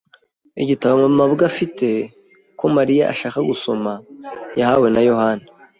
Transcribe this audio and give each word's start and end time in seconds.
Igitabo 0.61 0.99
mabwa 1.17 1.43
afite 1.51 1.87
ko 2.59 2.65
Mariya 2.75 3.03
ashaka 3.13 3.39
gusoma 3.49 3.91
yahawe 4.59 4.87
na 4.95 5.01
Yohana. 5.09 5.45